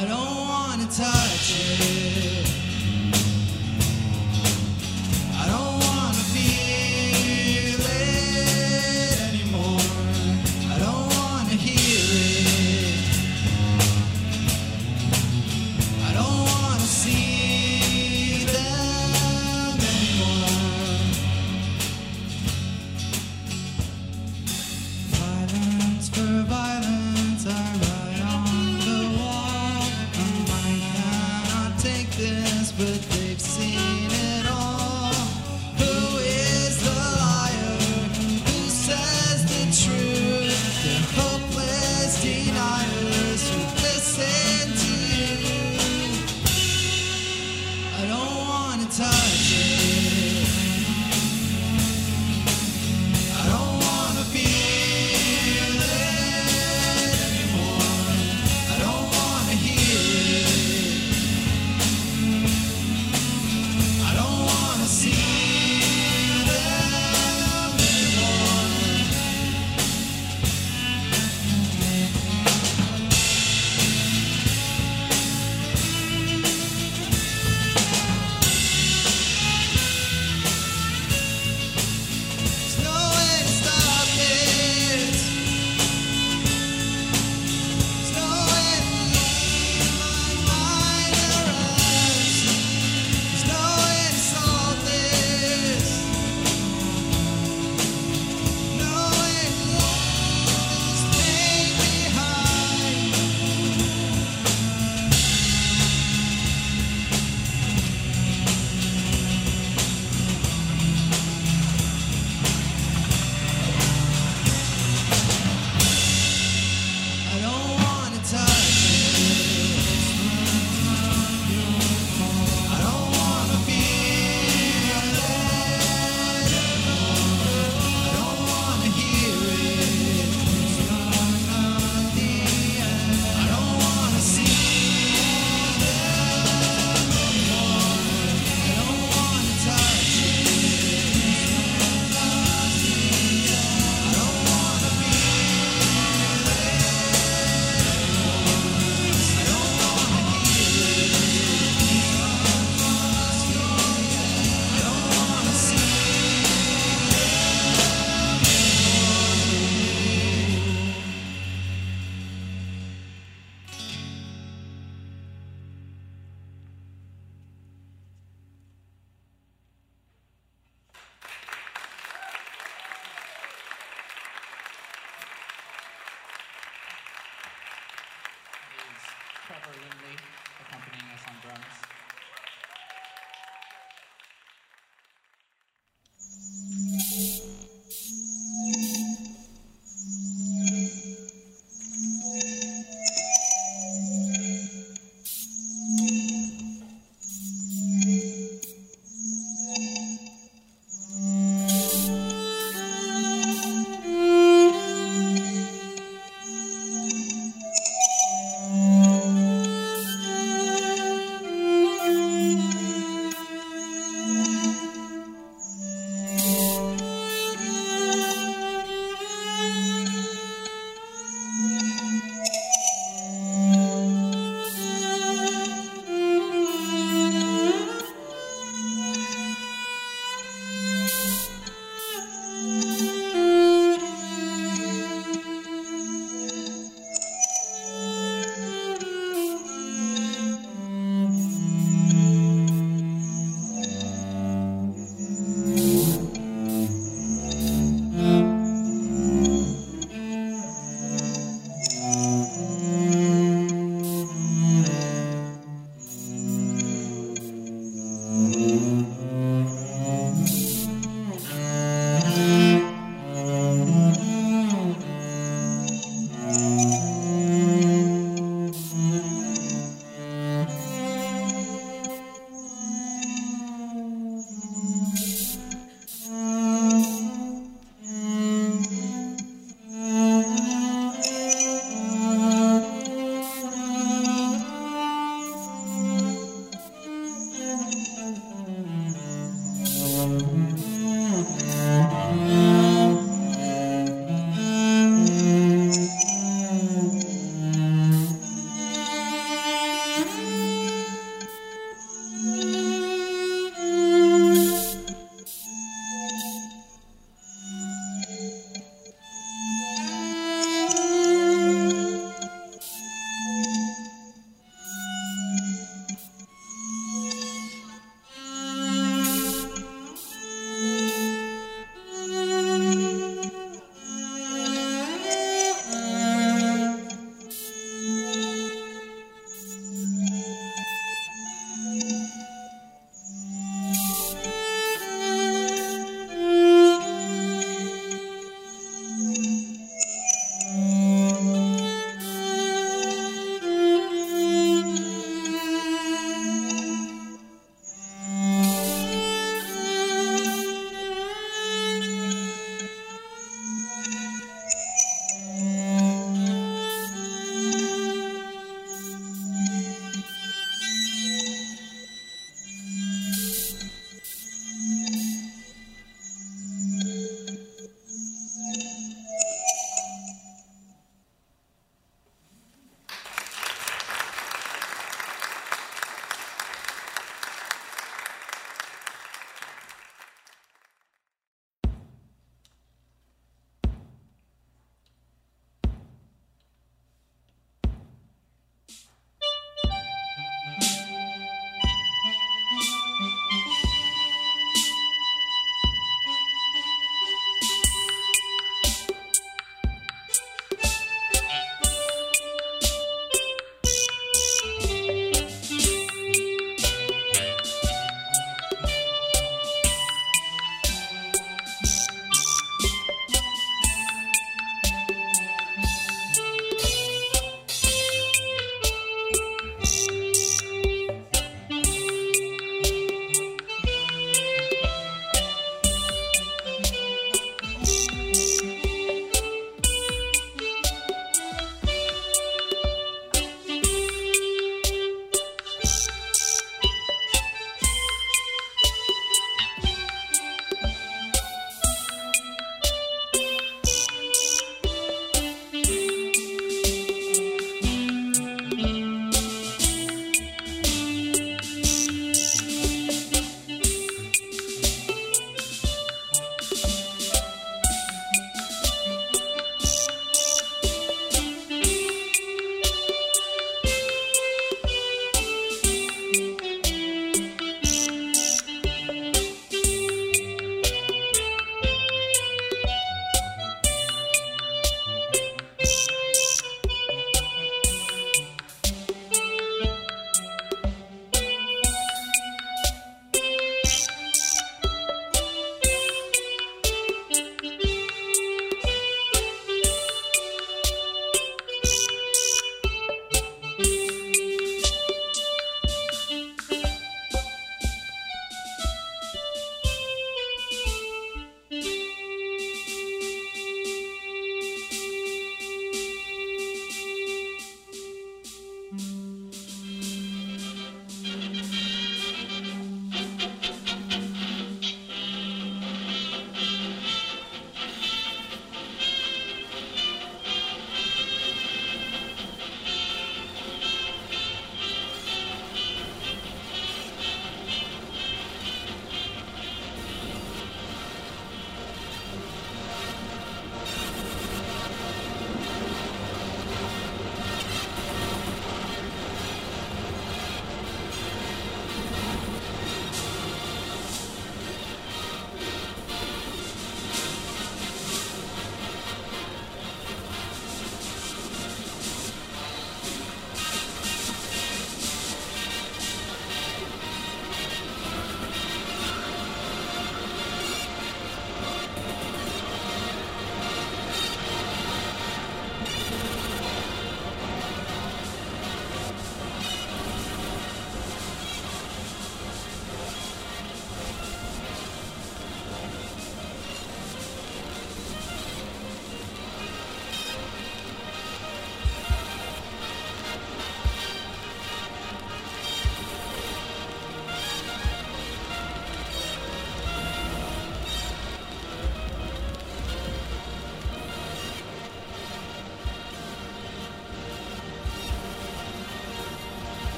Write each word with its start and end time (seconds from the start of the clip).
I 0.00 0.06
don't 0.06 0.48
wanna 0.48 0.86
touch 0.86 1.52
it. 1.60 2.59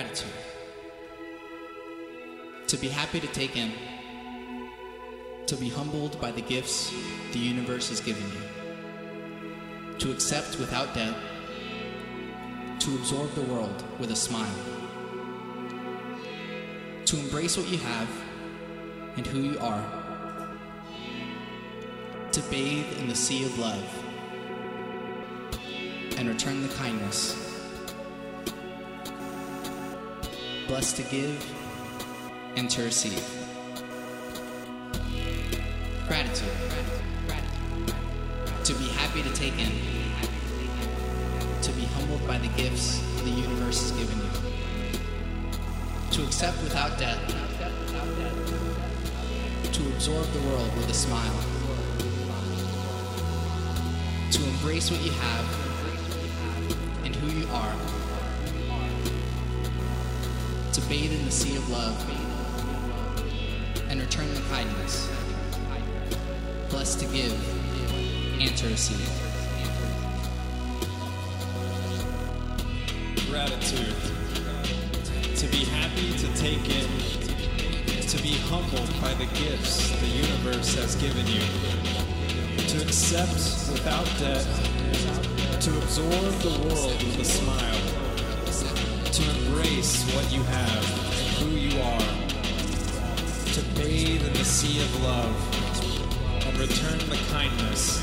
Gratitude. 0.00 0.32
To 2.68 2.76
be 2.78 2.88
happy 2.88 3.20
to 3.20 3.26
take 3.26 3.54
in. 3.54 3.70
To 5.46 5.56
be 5.56 5.68
humbled 5.68 6.18
by 6.18 6.30
the 6.30 6.40
gifts 6.40 6.90
the 7.32 7.38
universe 7.38 7.90
has 7.90 8.00
given 8.00 8.22
you. 8.22 9.98
To 9.98 10.10
accept 10.10 10.58
without 10.58 10.94
doubt. 10.94 11.16
To 12.78 12.94
absorb 12.94 13.34
the 13.34 13.42
world 13.42 13.84
with 13.98 14.10
a 14.10 14.16
smile. 14.16 14.58
To 17.04 17.18
embrace 17.18 17.58
what 17.58 17.68
you 17.68 17.76
have 17.76 18.08
and 19.16 19.26
who 19.26 19.40
you 19.40 19.58
are. 19.58 19.84
To 22.32 22.40
bathe 22.50 22.98
in 23.00 23.08
the 23.08 23.14
sea 23.14 23.44
of 23.44 23.58
love 23.58 24.04
and 26.16 26.26
return 26.26 26.62
the 26.62 26.74
kindness. 26.74 27.49
Blessed 30.70 30.96
to 30.98 31.02
give 31.02 31.52
and 32.54 32.70
to 32.70 32.84
receive. 32.84 33.26
Gratitude. 36.06 36.48
To 38.62 38.74
be 38.74 38.84
happy 38.90 39.24
to 39.24 39.32
take 39.34 39.58
in. 39.58 39.72
To 41.62 41.72
be 41.72 41.86
humbled 41.86 42.24
by 42.24 42.38
the 42.38 42.46
gifts 42.56 43.00
the 43.24 43.30
universe 43.30 43.80
has 43.80 43.90
given 43.98 44.16
you. 44.16 44.30
To 46.12 46.22
accept 46.22 46.62
without 46.62 46.96
debt. 47.00 47.18
To 49.72 49.82
absorb 49.88 50.26
the 50.26 50.40
world 50.50 50.72
with 50.76 50.88
a 50.88 50.94
smile. 50.94 51.40
To 54.30 54.44
embrace 54.44 54.88
what 54.88 55.02
you 55.02 55.10
have 55.10 55.46
and 57.04 57.16
who 57.16 57.40
you 57.40 57.48
are. 57.48 57.99
Bathe 60.90 61.12
in 61.12 61.24
the 61.24 61.30
sea 61.30 61.54
of 61.54 61.70
love 61.70 61.96
and 63.88 64.00
return 64.00 64.26
the 64.34 64.40
kindness. 64.50 65.08
Blessed 66.68 66.98
to 66.98 67.06
give 67.06 67.32
and 68.42 68.56
to 68.56 68.66
receive. 68.66 69.08
Gratitude. 73.30 73.94
To 75.36 75.46
be 75.46 75.64
happy 75.64 76.12
to 76.18 76.26
take 76.34 76.68
in. 76.68 76.88
To 78.08 78.20
be 78.20 78.34
humbled 78.50 78.90
by 79.00 79.14
the 79.14 79.26
gifts 79.38 79.92
the 80.00 80.06
universe 80.08 80.74
has 80.74 80.96
given 80.96 81.24
you. 81.28 81.42
To 82.66 82.82
accept 82.82 83.34
without 83.70 84.08
debt. 84.18 84.44
To 85.60 85.70
absorb 85.78 86.34
the 86.40 86.58
world 86.66 87.00
with 87.04 87.20
a 87.20 87.24
smile. 87.24 87.89
To 89.12 89.22
embrace 89.28 90.04
what 90.14 90.32
you 90.32 90.42
have 90.42 90.84
and 91.18 91.28
who 91.38 91.50
you 91.56 91.80
are. 91.82 92.08
To 93.54 93.60
bathe 93.74 94.24
in 94.24 94.32
the 94.32 94.44
sea 94.44 94.80
of 94.80 95.02
love 95.02 95.34
and 96.46 96.56
return 96.58 96.98
the 97.10 97.18
kindness. 97.30 98.00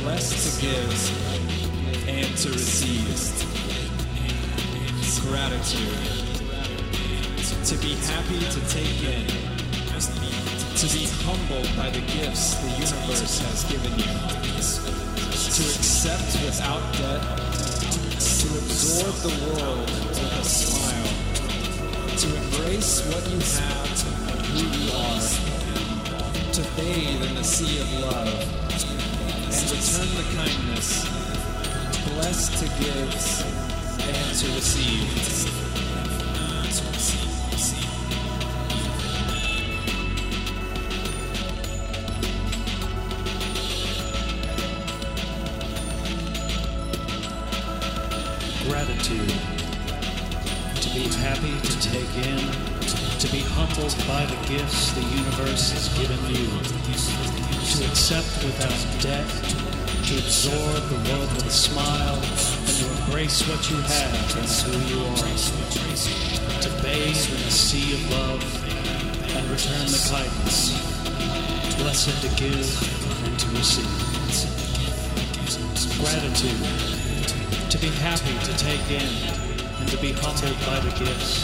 Blessed 0.00 0.56
to 0.56 0.62
give 0.62 2.08
and 2.08 2.36
to 2.38 2.48
receive 2.48 3.02
gratitude. 5.32 5.88
To 7.64 7.76
be 7.78 7.94
happy 7.94 8.38
to 8.38 8.60
take 8.68 9.02
in. 9.04 9.26
To 10.76 10.86
be 10.88 11.06
humbled 11.24 11.70
by 11.76 11.90
the 11.90 12.00
gifts 12.12 12.54
the 12.56 12.70
universe 12.70 13.38
has 13.40 13.64
given 13.70 13.98
you. 13.98 14.12
To 15.56 15.62
accept 15.62 16.44
without 16.44 16.82
debt. 16.94 17.51
To 18.22 18.28
absorb 18.28 19.16
the 19.16 19.34
world 19.46 19.90
with 19.90 20.22
a 20.22 20.44
smile. 20.44 21.10
To 22.16 22.26
embrace 22.36 23.02
what 23.08 23.24
you 23.28 23.40
have 23.58 23.90
and 24.30 24.46
who 24.46 24.62
you 24.78 24.92
are. 24.94 25.20
To 26.52 26.62
bathe 26.76 27.22
in 27.28 27.34
the 27.34 27.42
sea 27.42 27.80
of 27.80 27.92
love. 28.00 28.28
And 29.50 29.70
return 29.74 30.10
the 30.14 30.26
kindness. 30.36 30.88
Blessed 32.14 32.52
to 32.58 32.66
give 32.78 33.12
and 34.06 34.38
to 34.38 34.46
receive. 34.54 35.41
Be 50.94 51.08
happy 51.24 51.56
to 51.60 51.80
take 51.80 52.12
in, 52.20 52.36
to 53.16 53.28
be 53.32 53.40
humbled 53.56 53.96
by 54.06 54.26
the 54.26 54.36
gifts 54.46 54.92
the 54.92 55.00
universe 55.00 55.72
has 55.72 55.88
given 55.96 56.20
you, 56.28 56.44
to 57.72 57.84
accept 57.88 58.28
without 58.44 58.76
debt, 59.00 59.24
to 60.04 60.20
absorb 60.20 60.84
the 60.92 61.00
world 61.08 61.32
with 61.32 61.46
a 61.46 61.50
smile, 61.50 62.20
and 62.20 62.76
to 62.76 62.84
embrace 63.04 63.40
what 63.48 63.64
you 63.70 63.80
have 63.80 64.36
and 64.36 64.44
who 64.68 64.76
you 64.92 65.00
are, 65.16 65.32
to 66.60 66.68
bathe 66.84 67.24
in 67.24 67.40
the 67.40 67.50
sea 67.50 67.94
of 67.96 68.10
love 68.12 68.44
and 69.32 69.48
return 69.48 69.88
the 69.88 70.02
kindness, 70.12 70.76
blessed 71.80 72.20
to 72.20 72.28
give 72.36 72.68
and 73.24 73.38
to 73.40 73.48
receive. 73.56 73.88
Gratitude 76.02 76.60
to 77.70 77.78
be 77.78 77.88
happy 77.88 78.36
to 78.44 78.58
take 78.58 78.90
in 78.90 79.41
and 79.82 79.90
to 79.90 79.98
be 79.98 80.12
humbled 80.12 80.54
by 80.64 80.78
the 80.78 80.94
gifts 80.94 81.42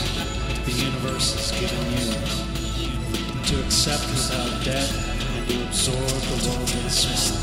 the 0.63 0.71
universe 0.71 1.35
has 1.35 1.51
given 1.59 1.83
you, 1.91 2.15
to 3.43 3.59
accept 3.67 4.07
without 4.15 4.65
debt 4.65 4.87
and 5.35 5.49
to 5.49 5.57
absorb 5.67 5.99
the 5.99 6.39
world 6.47 6.71
with 6.71 6.87
a 6.87 6.91
smile, 6.91 7.35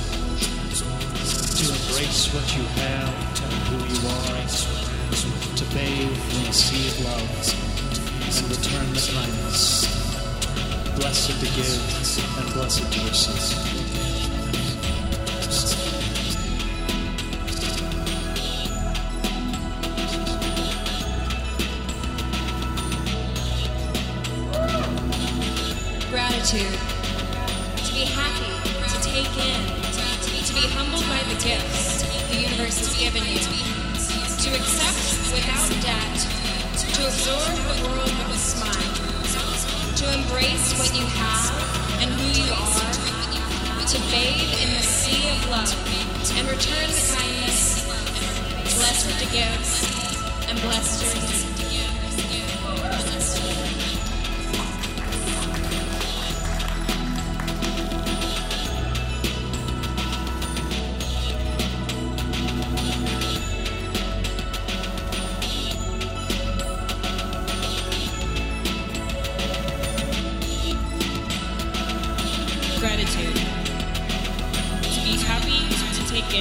to 1.52 1.66
embrace 1.68 2.32
what 2.34 2.48
you 2.56 2.64
have 2.80 3.12
and 3.44 3.60
who 3.68 3.78
you 3.92 4.00
are, 4.08 4.40
to 5.60 5.66
bathe 5.76 6.16
in 6.38 6.44
the 6.48 6.54
sea 6.54 6.88
of 6.88 6.96
love 7.04 7.28
and 8.40 8.48
return 8.56 8.88
the 8.96 9.04
kindness, 9.12 9.92
blessed 10.96 11.36
to 11.42 11.48
give 11.60 12.40
and 12.40 12.54
blessed 12.54 12.88
to 12.94 13.00
receive. 13.02 13.85
Gratitude. 26.46 26.78
To 27.82 27.92
be 27.96 28.06
happy, 28.06 28.54
to 28.86 29.02
take 29.02 29.34
in, 29.34 29.62
to 30.46 30.54
be 30.54 30.68
humbled 30.78 31.02
by 31.10 31.18
the 31.34 31.42
gifts 31.42 32.06
the 32.30 32.38
universe 32.38 32.78
has 32.86 32.94
given 33.02 33.26
you, 33.26 33.42
to 33.42 34.50
accept 34.54 35.34
without 35.34 35.66
debt, 35.82 36.18
to 36.78 37.02
absorb 37.02 37.50
the 37.50 37.90
world 37.90 38.14
with 38.14 38.30
a 38.30 38.38
smile, 38.38 38.94
to 39.98 40.06
embrace 40.14 40.78
what 40.78 40.94
you 40.94 41.08
have 41.18 41.50
and 42.06 42.14
who 42.14 42.30
you 42.38 42.46
are, 42.54 42.94
to 43.90 43.98
bathe 44.14 44.62
in 44.62 44.70
the 44.78 44.86
sea 44.86 45.26
of 45.26 45.50
love 45.50 45.74
and 46.38 46.46
return 46.46 46.86
the 46.94 47.02
kindness, 47.10 47.90
blessed 48.78 49.18
to 49.18 49.26
give 49.34 49.75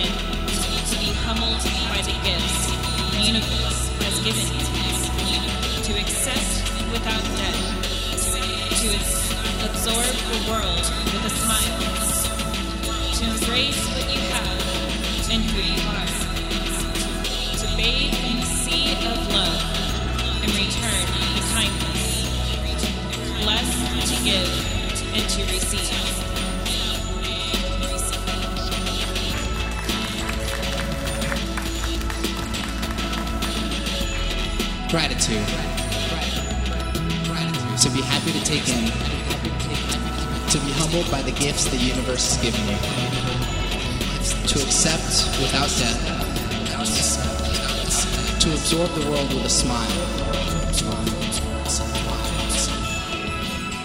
to 0.03 0.99
be 0.99 1.13
humbled 1.23 1.63
by 1.87 2.03
the 2.03 2.11
gifts 2.27 2.67
the 3.15 3.23
universe 3.31 3.87
has 4.03 4.19
given 4.27 4.51
to 5.87 5.93
accept 6.01 6.67
without 6.91 7.23
debt, 7.39 7.55
to 8.75 8.91
absorb 9.71 10.15
the 10.35 10.51
world 10.51 10.85
with 11.15 11.23
a 11.23 11.31
smile, 11.31 11.79
to 13.15 13.23
embrace 13.23 13.87
what 13.95 14.07
you 14.11 14.21
have 14.35 15.31
and 15.31 15.43
who 15.45 15.63
you 15.63 15.79
are, 15.95 16.11
to 17.55 17.67
bathe 17.77 18.19
in 18.27 18.41
the 18.41 18.47
sea 18.47 18.99
of 18.99 19.19
love 19.31 19.63
and 20.43 20.51
return 20.59 21.07
the 21.35 21.43
kindness, 21.55 22.03
blessed 23.45 24.11
to 24.11 24.17
give 24.25 24.51
and 25.15 25.31
to 25.31 25.41
receive. 25.53 26.14
Gratitude. 34.95 35.43
To 37.83 37.91
be 37.91 38.01
happy 38.01 38.31
to 38.31 38.45
take 38.45 38.69
in. 38.69 38.87
To 40.53 40.59
be 40.63 40.71
humbled 40.79 41.11
by 41.11 41.21
the 41.23 41.33
gifts 41.33 41.65
the 41.65 41.77
universe 41.77 42.37
has 42.37 42.39
given 42.41 42.63
you. 42.71 42.79
To 44.47 44.63
accept 44.63 45.27
without 45.43 45.67
debt. 45.83 45.99
To 48.39 48.53
absorb 48.53 48.89
the 48.95 49.11
world 49.11 49.35
with 49.35 49.47
a 49.47 49.51
smile. 49.51 49.91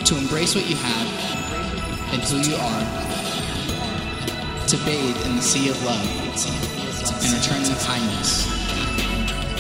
To 0.05 0.16
embrace 0.16 0.53
what 0.53 0.70
you 0.70 0.76
have 0.76 1.07
and 2.14 2.22
who 2.22 2.38
you 2.38 2.55
are. 2.55 2.86
To 4.68 4.78
bathe 4.86 5.26
in 5.26 5.38
the 5.38 5.41
sea 5.41 5.70
of 5.70 5.84
love 5.84 6.05
and 6.05 7.34
return 7.34 7.66
in 7.66 7.76
kindness. 7.80 8.45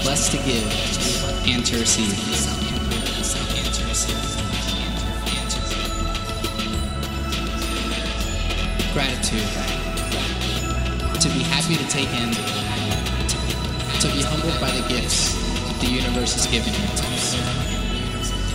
Blessed 0.03 0.31
to 0.33 0.37
give 0.45 0.98
to. 1.57 1.75
Gratitude. 8.93 9.49
To 11.19 11.29
be 11.29 11.41
happy 11.49 11.75
to 11.75 11.87
take 11.87 12.09
in. 12.13 12.29
To 13.99 14.07
be 14.13 14.21
humbled 14.21 14.61
by 14.61 14.71
the 14.71 14.87
gifts 14.87 15.33
the 15.81 15.87
universe 15.87 16.33
has 16.33 16.45
given 16.47 16.71
you. 16.71 16.87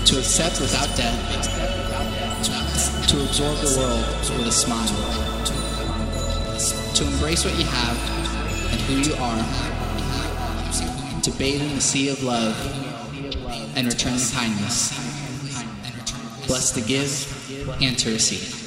To 0.06 0.18
accept 0.18 0.60
without 0.60 0.96
debt. 0.96 1.14
To 3.08 3.22
absorb 3.22 3.58
the 3.58 3.76
world 3.76 4.06
with 4.38 4.46
a 4.46 4.52
smile. 4.52 4.86
To 6.94 7.04
embrace 7.04 7.44
what 7.44 7.58
you 7.58 7.64
have 7.64 7.98
and 8.72 8.80
who 8.82 8.94
you 9.10 9.14
are. 9.16 9.83
To 11.24 11.30
bathe 11.38 11.62
in 11.62 11.74
the 11.74 11.80
sea 11.80 12.10
of 12.10 12.22
love 12.22 12.54
and 13.76 13.86
return 13.86 14.12
in 14.12 14.34
kindness. 14.34 14.92
Blessed 16.46 16.74
to 16.74 16.82
give 16.82 17.80
and 17.80 17.98
to 17.98 18.10
receive. 18.10 18.63